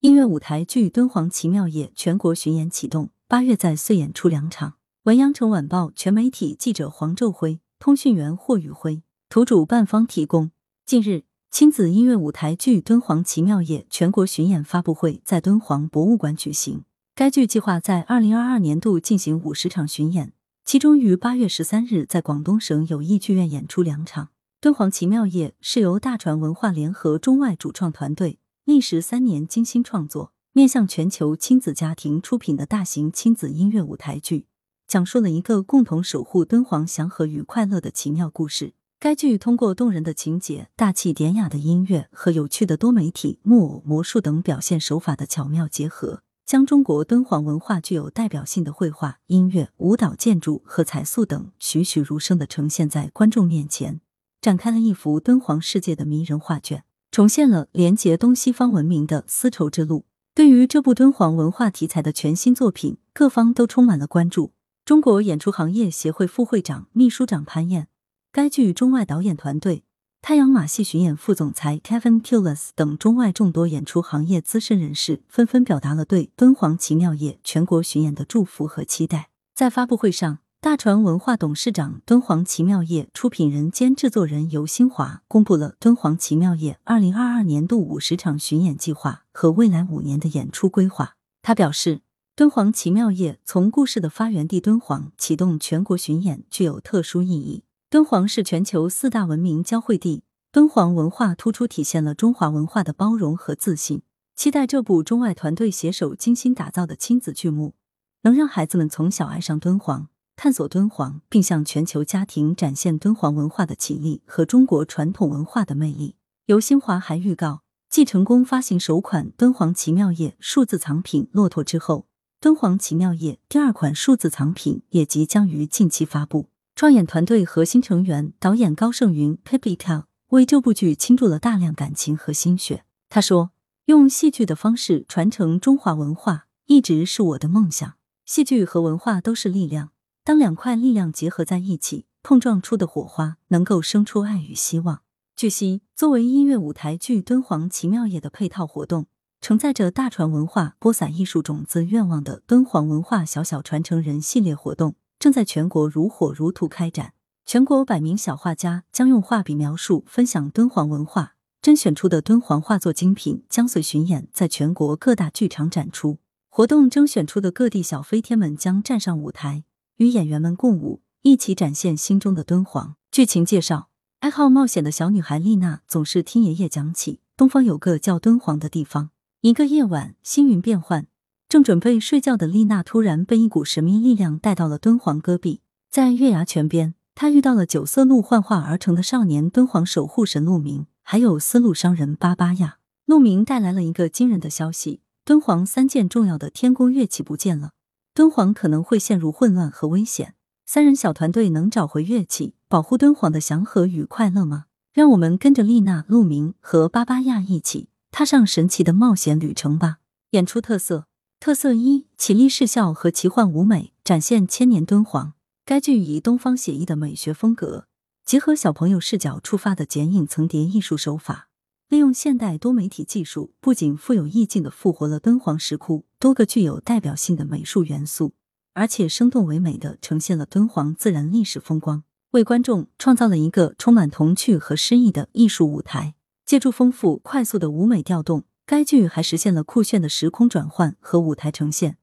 [0.00, 4.74] 音乐舞台剧《敦煌奇妙夜》全国巡演启动，八月在穗演出两场。
[5.02, 10.52] 文阳城晚报全媒体记者黄昼辉，通讯员霍宇辉，图主办方提供。
[10.86, 16.84] 近日，亲子音乐舞台剧《敦煌奇妙夜》全国巡演发布会在敦煌博物馆举行。
[17.16, 20.32] 该剧计划在二零二二年度进行五十场巡演，
[20.64, 24.26] 其中于八月十三日在广东省友谊剧院演出两场。
[24.60, 28.38] 《敦煌奇妙夜》是由大传文化联合中外主创团队。
[28.68, 34.46] 历时三年精心创作，面向全球亲子家庭出品的大型亲子音乐舞台剧，
[34.86, 38.74] 讲述了一个共同守护敦煌祥和与快乐的奇妙故事。
[39.00, 54.02] 该剧通过动人的情节、大气典雅的音乐和有趣的多媒体、木偶、魔术等表现手法的巧妙结合，将中国敦煌文化具有代表性的绘画、音乐、舞蹈、建筑和彩塑等栩栩如生的呈现在观众面前，
[54.42, 56.84] 展开了一幅敦煌世界的迷人画卷。
[57.18, 60.04] 重现了连接东西方文明的丝绸之路。
[60.36, 64.52] 对于这部敦煌文化题材的全新作品，各方都充满了关注。
[64.84, 67.88] 中国演出行业协会副会长、秘书长潘燕，
[68.30, 69.82] 该剧中外导演团队、
[70.22, 79.30] 太阳马戏巡演副总裁 Kevin Pulis 等中外众多演出行业资深人士，纷纷表达了对《敦煌奇妙夜》全国巡演的祝福和期待。
[79.56, 80.38] 在发布会上。
[80.60, 91.14] 大传文化董事长、敦煌奇妙夜出品人兼制作人尤新华公布了敦煌奇妙夜二零二二年度五十场巡演计划和未来五年的演出规划。
[91.42, 92.00] 他表示，
[92.34, 97.62] 敦煌奇妙夜从故事的发源地敦煌启动全国巡演，具有特殊意义。
[97.88, 104.02] 敦煌是全球四大文明交汇地，敦煌文化突出体现了中华文化的包容和自信。
[104.34, 107.74] 期待这部中外团队携手精心打造的亲子剧目，
[108.22, 110.08] 能让孩子们从小爱上敦煌。
[110.40, 116.14] 探索敦煌，并向全球家庭展现敦煌文化的绮丽和中国传统文化的魅力。
[116.46, 122.06] 尤新华还预告，继成功发行首款敦煌奇妙夜数字藏品《骆驼》之后，
[122.40, 126.50] 敦煌奇妙夜第二款数字藏品也即将于近期发布。
[126.76, 132.84] 创演团队核心成员导演高胜云 （Pepita） 为这部剧倾注了大量感情和心血。
[133.08, 133.50] 他说
[133.86, 137.94] ：“用戏剧的方式传承中华文化，一直是我的梦想。
[138.24, 139.90] 戏剧和文化都是力量。”
[140.28, 145.00] 当两块力量结合在一起，碰撞出的火花能够生出爱与希望。
[145.34, 149.06] 据悉，作为音乐舞台剧《敦煌奇妙夜》的配套活动，
[149.40, 157.14] 承载着大传文化播撒艺术种子愿望的敦煌文化小小传承人系列活动，正在全国如火如荼开展。
[157.46, 166.18] 全国百名小画家将用画笔描述、分享敦煌文化，甄选出的敦煌画作精品将随巡演在全国各大剧场展出。
[166.50, 169.64] 活动征选出的各地小飞天们将站上舞台。
[169.98, 172.94] 与演员们共舞，一起展现心中的敦煌。
[173.10, 173.88] 剧情介绍：
[174.20, 179.10] 爱好冒险的小女孩丽娜总是听爷爷讲起，东方有个叫敦煌的地方。
[179.40, 181.06] 一个夜晚，星云变幻，
[181.48, 185.62] 正准备睡觉的丽娜突然被一股神秘力量带到了敦煌戈壁。
[185.90, 192.78] 在月牙泉边，她遇到了九色鹿幻化而成的少年敦煌守护神鹿鸣，还有丝路商人巴巴亚。
[193.04, 197.72] 鹿鸣带来了一个惊人的消息：敦煌三件重要的天宫乐器不见了。
[198.18, 200.34] 敦煌可能会陷入混乱和危险，
[200.66, 204.64] 三人小团队能找回乐器，保护敦煌的祥和与快乐吗？
[204.92, 209.98] 让我们跟着丽娜、陆明和巴巴亚一起踏上神奇的冒险旅程吧！
[210.30, 211.06] 演出特色：
[211.38, 215.34] 特色一，绮丽视效和奇幻舞美，展现千年敦煌。
[215.64, 217.86] 该剧以东方写意的美学风格，
[218.24, 221.47] 结合小朋友视角出发的剪影层叠艺术手法。
[221.88, 228.34] 利用现代多媒体技术，不仅富有意境的复活了敦煌石窟多个具有代表性的美术元素，
[228.74, 236.14] 而且生动唯美的呈现了敦煌自然历史风光，为观众创造了一个充满童趣和诗意的艺术舞台。
[236.44, 241.96] 借助丰富快速的舞美调动，该剧还实现了酷炫的时空转换和舞台呈现，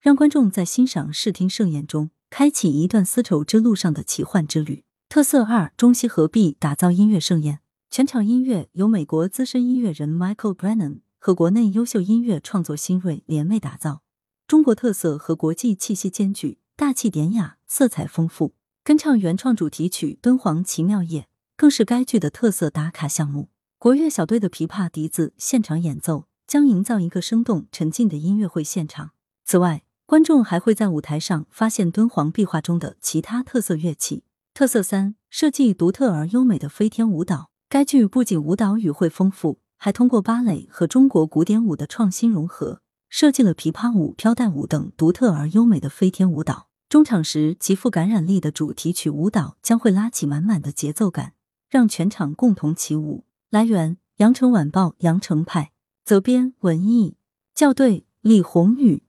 [0.00, 4.84] 让观众在欣赏视听盛宴中开启一段丝绸之路上的奇幻之旅。
[5.08, 7.61] 特色二：中西合璧，打造音乐盛宴。
[7.94, 14.00] 全场音乐由美国资深音乐人 Michael Brennan 和国内优秀音乐创作新锐联袂打造，
[14.46, 18.54] 中国特色和国际气息兼具，大气典雅，色彩丰富。
[18.82, 21.20] 跟唱原创主题曲《敦煌奇妙夜》
[21.54, 23.50] 更是该剧的特色打卡项目。
[23.76, 29.10] 国乐小队的琵琶、笛子现场演奏，将营造一个生动沉浸的音乐会现场。
[29.44, 34.24] 此外，观众还会在舞台上发现敦煌壁画中的其他特色乐器。
[34.54, 37.50] 特色三：设计独特而优美的飞天舞蹈。
[37.72, 46.68] 该剧不仅舞蹈语汇丰富，还通过芭蕾和中国古典舞的创新融合，设计了琵琶舞、飘带舞等独特而优美的飞天舞蹈。
[46.90, 51.32] 中场时，极富感染力的主题曲舞蹈将会拉起满满的节奏感，
[51.70, 53.24] 让全场共同起舞。
[53.48, 55.72] 来源：羊城晚报羊城派，
[56.04, 57.16] 责编：文艺。
[57.54, 59.02] 校对：李红宇。